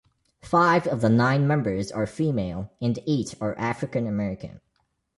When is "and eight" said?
2.81-3.35